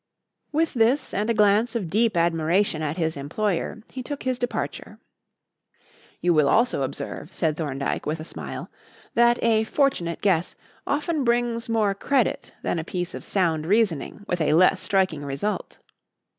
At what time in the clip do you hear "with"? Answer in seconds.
0.51-0.73, 8.07-8.19, 14.27-14.41